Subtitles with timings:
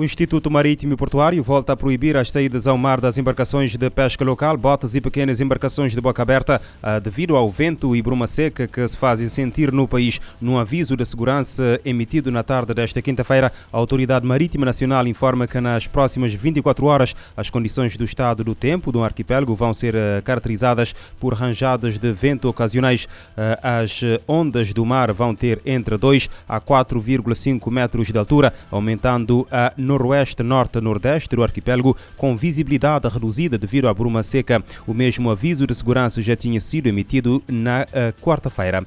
[0.00, 3.90] O Instituto Marítimo e Portuário volta a proibir as saídas ao mar das embarcações de
[3.90, 8.26] pesca local, botas e pequenas embarcações de boca aberta, ah, devido ao vento e bruma
[8.26, 10.18] seca que se fazem sentir no país.
[10.40, 15.60] Num aviso de segurança emitido na tarde desta quinta-feira, a Autoridade Marítima Nacional informa que
[15.60, 20.22] nas próximas 24 horas as condições do estado do tempo do arquipélago vão ser ah,
[20.24, 23.06] caracterizadas por ranjadas de vento ocasionais.
[23.36, 29.46] Ah, as ondas do mar vão ter entre 2 a 4,5 metros de altura, aumentando
[29.50, 34.62] a noroeste, norte, nordeste do arquipélago, com visibilidade reduzida devido à bruma seca.
[34.86, 38.86] O mesmo aviso de segurança já tinha sido emitido na eh, quarta-feira.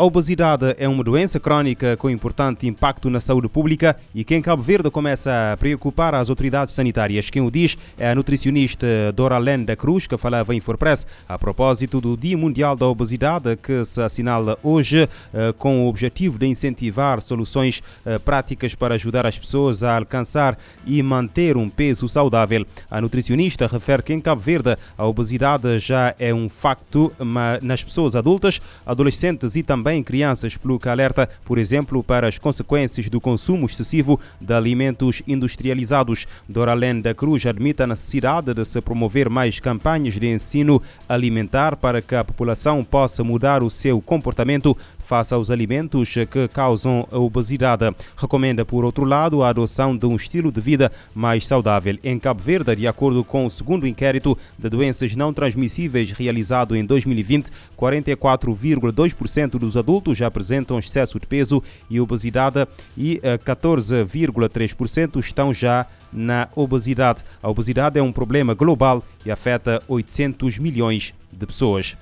[0.00, 4.40] A obesidade é uma doença crónica com importante impacto na saúde pública e que em
[4.40, 7.28] Cabo Verde começa a preocupar as autoridades sanitárias.
[7.28, 12.00] Quem o diz é a nutricionista Doralene da Cruz, que falava em Forpress a propósito
[12.00, 17.20] do Dia Mundial da Obesidade, que se assinala hoje eh, com o objetivo de incentivar
[17.20, 22.64] soluções eh, práticas para ajudar as pessoas a alcançar e manter um peso saudável.
[22.90, 27.12] A nutricionista refere que em Cabo Verde a obesidade já é um facto
[27.60, 32.38] nas pessoas adultas, adolescentes e também também crianças, pelo que alerta, por exemplo, para as
[32.38, 36.26] consequências do consumo excessivo de alimentos industrializados.
[36.48, 42.00] Doralene da Cruz admite a necessidade de se promover mais campanhas de ensino alimentar para
[42.00, 44.76] que a população possa mudar o seu comportamento
[45.10, 47.92] face aos alimentos que causam a obesidade.
[48.16, 51.98] Recomenda, por outro lado, a adoção de um estilo de vida mais saudável.
[52.04, 56.84] Em Cabo Verde, de acordo com o segundo inquérito de doenças não transmissíveis realizado em
[56.84, 62.64] 2020, 44,2% dos adultos já apresentam excesso de peso e obesidade
[62.96, 67.24] e 14,3% eh, estão já na obesidade.
[67.42, 71.96] A obesidade é um problema global e afeta 800 milhões de pessoas.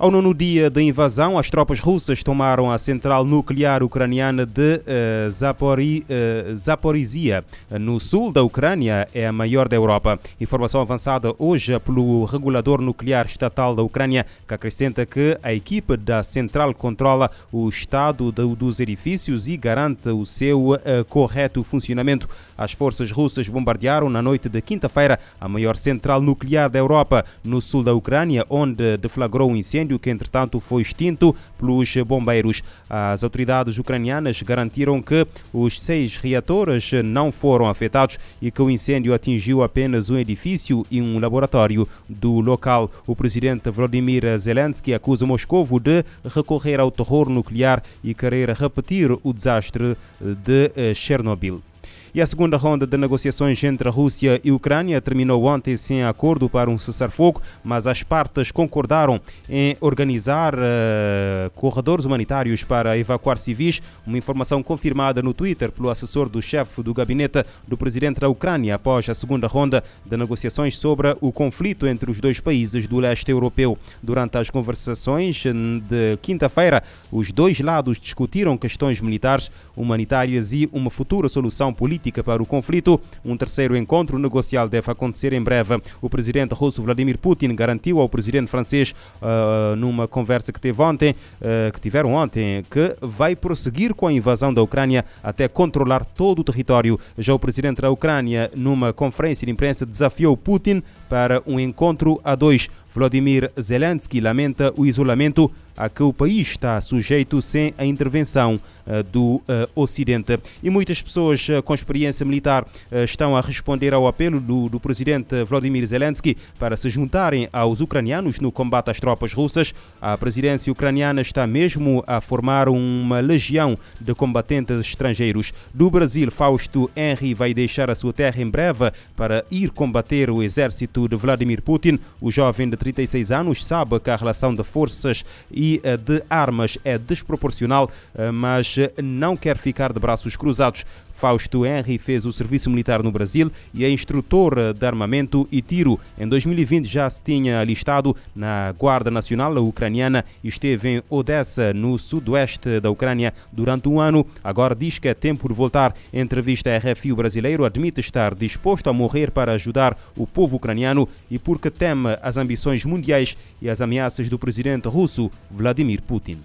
[0.00, 5.28] Ao nono dia da invasão, as tropas russas tomaram a central nuclear ucraniana de uh,
[5.28, 10.20] Zapori, uh, Zaporizhia, no sul da Ucrânia, é a maior da Europa.
[10.40, 16.22] Informação avançada hoje pelo regulador nuclear estatal da Ucrânia, que acrescenta que a equipe da
[16.22, 20.78] central controla o estado de, dos edifícios e garante o seu uh,
[21.08, 22.28] correto funcionamento.
[22.56, 27.60] As forças russas bombardearam na noite de quinta-feira a maior central nuclear da Europa, no
[27.60, 32.62] sul da Ucrânia, onde deflagrou um incêndio incêndio que, entretanto, foi extinto pelos bombeiros.
[32.88, 39.14] As autoridades ucranianas garantiram que os seis reatores não foram afetados e que o incêndio
[39.14, 42.90] atingiu apenas um edifício e um laboratório do local.
[43.06, 46.04] O presidente Vladimir Zelensky acusa Moscou de
[46.34, 51.67] recorrer ao terror nuclear e querer repetir o desastre de Chernobyl.
[52.14, 56.02] E a segunda ronda de negociações entre a Rússia e a Ucrânia terminou ontem sem
[56.02, 63.38] acordo para um cessar-fogo, mas as partes concordaram em organizar uh, corredores humanitários para evacuar
[63.38, 68.28] civis, uma informação confirmada no Twitter pelo assessor do chefe do gabinete do presidente da
[68.28, 72.98] Ucrânia após a segunda ronda de negociações sobre o conflito entre os dois países do
[72.98, 73.76] leste europeu.
[74.02, 76.82] Durante as conversações de quinta-feira,
[77.12, 82.46] os dois lados discutiram questões militares, humanitárias e uma futura solução política política para o
[82.46, 83.00] conflito.
[83.24, 85.80] Um terceiro encontro negocial deve acontecer em breve.
[86.00, 91.14] O presidente russo Vladimir Putin garantiu ao presidente francês, uh, numa conversa que teve ontem,
[91.40, 96.38] uh, que tiveram ontem, que vai prosseguir com a invasão da Ucrânia até controlar todo
[96.38, 96.98] o território.
[97.18, 102.34] Já o presidente da Ucrânia, numa conferência de imprensa, desafiou Putin para um encontro a
[102.34, 102.68] dois.
[102.94, 109.02] Vladimir Zelensky lamenta o isolamento a que o país está sujeito sem a intervenção uh,
[109.04, 109.42] do uh,
[109.76, 110.36] Ocidente.
[110.60, 112.66] E muitas pessoas uh, com experiência militar
[113.04, 118.40] estão a responder ao apelo do, do, presidente Vladimir Zelensky para se juntarem aos ucranianos
[118.40, 119.72] no combate às tropas russas.
[120.00, 125.52] A presidência ucraniana está mesmo a formar uma legião de combatentes estrangeiros.
[125.72, 130.42] Do Brasil, Fausto Henry vai deixar a sua terra em breve para ir combater o
[130.42, 131.98] exército de Vladimir Putin.
[132.20, 136.78] O jovem de 36 anos sabe que a relação de forças e eh, de armas
[136.84, 140.84] é desproporcional, eh, mas não quer ficar de braços cruzados.
[141.18, 145.98] Fausto Henry fez o serviço militar no Brasil e é instrutor de armamento e tiro.
[146.16, 151.98] Em 2020 já se tinha alistado na Guarda Nacional Ucraniana e esteve em Odessa, no
[151.98, 154.24] sudoeste da Ucrânia, durante um ano.
[154.44, 155.92] Agora diz que é tempo de voltar.
[156.12, 160.54] Em entrevista à RFI, o brasileiro admite estar disposto a morrer para ajudar o povo
[160.54, 166.38] ucraniano e porque teme as ambições mundiais e as ameaças do presidente russo Vladimir Putin.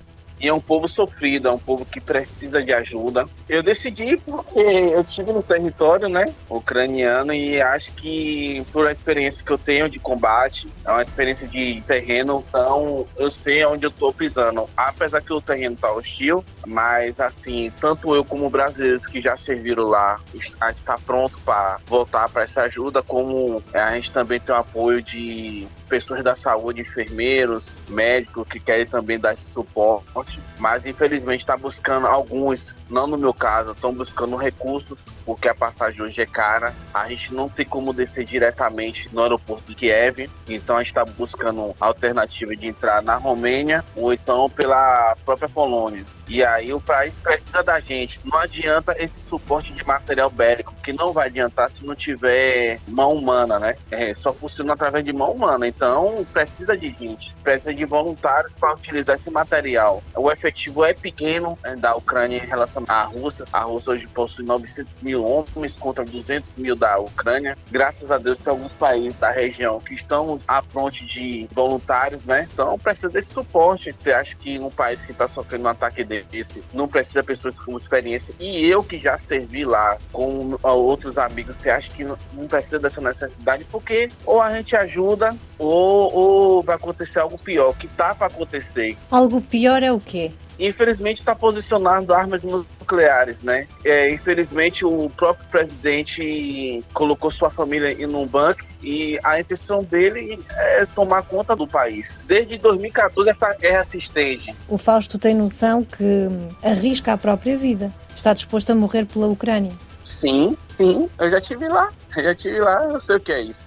[0.43, 3.25] E é um povo sofrido, é um povo que precisa de ajuda.
[3.47, 9.41] Eu decidi porque eu tive no território, né, ucraniano, e acho que por a experiência
[9.41, 13.91] que eu tenho de combate, é uma experiência de terreno, então eu sei onde eu
[13.91, 14.69] tô pisando.
[14.75, 19.87] Apesar que o terreno tá hostil, mas assim, tanto eu como brasileiros que já serviram
[19.87, 20.19] lá,
[20.59, 24.57] a gente tá pronto para voltar para essa ajuda, como a gente também tem o
[24.57, 31.41] apoio de pessoas da saúde, enfermeiros, médicos que querem também dar esse suporte, mas infelizmente
[31.41, 36.25] está buscando alguns, não no meu caso, estão buscando recursos porque a passagem hoje é
[36.25, 36.73] cara.
[36.93, 41.05] A gente não tem como descer diretamente no aeroporto de Kiev, então a gente está
[41.05, 46.03] buscando alternativa de entrar na Romênia ou então pela própria Polônia.
[46.27, 48.19] E aí o país precisa da gente.
[48.23, 53.13] Não adianta esse suporte de material bélico, que não vai adiantar se não tiver mão
[53.13, 53.75] humana, né?
[53.91, 55.67] É, só funciona através de mão humana.
[55.67, 60.01] Então precisa de gente, precisa de voluntários para utilizar esse material.
[60.31, 63.45] Efetivo é pequeno né, da Ucrânia em relação à Rússia.
[63.51, 67.57] A Rússia hoje possui 900 mil homens contra 200 mil da Ucrânia.
[67.71, 72.47] Graças a Deus tem alguns países da região que estão à fronte de voluntários, né?
[72.53, 73.93] Então precisa desse suporte.
[73.97, 77.59] Você acha que um país que está sofrendo um ataque desse não precisa de pessoas
[77.59, 78.33] com experiência?
[78.39, 83.01] E eu que já servi lá com outros amigos, você acha que não precisa dessa
[83.01, 83.65] necessidade?
[83.65, 88.97] Porque ou a gente ajuda ou, ou vai acontecer algo pior, que tá para acontecer.
[89.09, 90.31] Algo pior é o quê?
[90.59, 93.67] infelizmente está posicionando armas nucleares, né?
[93.83, 100.39] É, infelizmente o próprio presidente colocou sua família em um banco e a intenção dele
[100.51, 102.21] é tomar conta do país.
[102.27, 104.53] Desde 2014 essa guerra se estende.
[104.67, 106.29] O Fausto tem noção que
[106.61, 107.91] arrisca a própria vida.
[108.15, 109.71] Está disposto a morrer pela Ucrânia?
[110.03, 111.09] Sim, sim.
[111.17, 111.91] Eu já tive lá.
[112.15, 112.83] Eu já tive lá.
[112.85, 113.65] Eu sei o que é isso.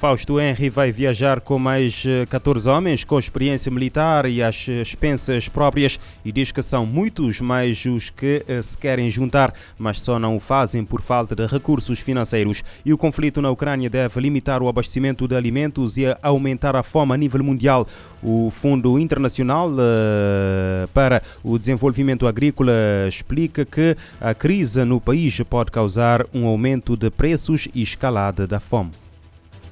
[0.00, 5.46] Fausto Henry vai viajar com mais 14 eh, homens com experiência militar e às expensas
[5.46, 10.18] próprias e diz que são muitos mais os que eh, se querem juntar, mas só
[10.18, 12.62] não o fazem por falta de recursos financeiros.
[12.82, 17.12] E o conflito na Ucrânia deve limitar o abastecimento de alimentos e aumentar a fome
[17.12, 17.86] a nível mundial.
[18.22, 19.68] O Fundo Internacional
[20.94, 22.72] para o Desenvolvimento Agrícola
[23.06, 28.58] explica que a crise no país pode causar um aumento de preços e escalada da
[28.58, 28.92] fome.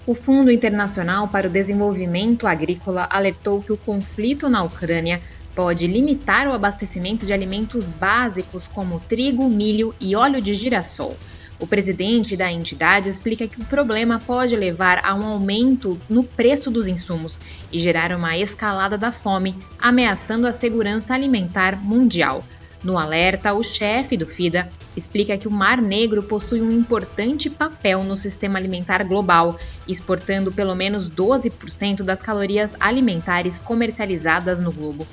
[0.08, 5.20] O Fundo Internacional para o Desenvolvimento Agrícola alertou que o conflito na Ucrânia
[5.54, 11.14] pode limitar o abastecimento de alimentos básicos como trigo, milho e óleo de girassol.
[11.60, 16.70] O presidente da entidade explica que o problema pode levar a um aumento no preço
[16.70, 17.38] dos insumos
[17.70, 22.42] e gerar uma escalada da fome, ameaçando a segurança alimentar mundial.
[22.82, 28.04] No alerta, o chefe do FIDA explica que o Mar Negro possui um importante papel
[28.04, 35.06] no sistema alimentar global, exportando pelo menos 12% das calorias alimentares comercializadas no globo.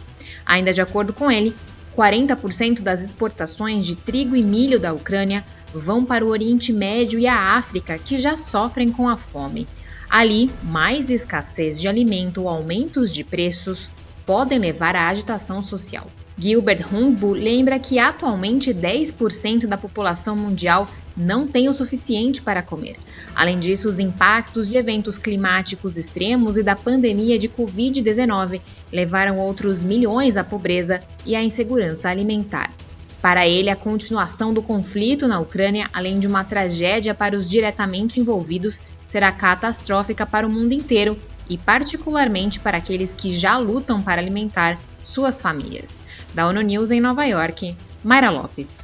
[0.45, 1.55] Ainda de acordo com ele,
[1.97, 7.25] 40% das exportações de trigo e milho da Ucrânia vão para o Oriente Médio e
[7.25, 9.67] a África, que já sofrem com a fome.
[10.09, 13.89] Ali, mais escassez de alimento ou aumentos de preços
[14.23, 16.07] podem levar à agitação social.
[16.37, 22.97] Gilbert Humbu lembra que atualmente 10% da população mundial não tem o suficiente para comer.
[23.33, 28.59] Além disso, os impactos de eventos climáticos extremos e da pandemia de Covid-19
[28.91, 32.73] levaram outros milhões à pobreza e à insegurança alimentar.
[33.21, 38.19] Para ele, a continuação do conflito na Ucrânia, além de uma tragédia para os diretamente
[38.19, 41.17] envolvidos, será catastrófica para o mundo inteiro
[41.49, 46.03] e, particularmente, para aqueles que já lutam para alimentar suas famílias.
[46.33, 48.83] Da ONU News em Nova York, Mayra Lopes.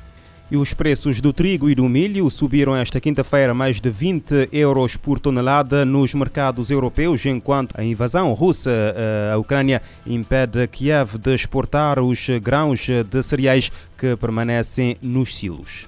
[0.51, 4.97] E os preços do trigo e do milho subiram esta quinta-feira mais de 20 euros
[4.97, 8.69] por tonelada nos mercados europeus, enquanto a invasão russa
[9.33, 15.87] à Ucrânia impede Kiev de exportar os grãos de cereais que permanecem nos silos.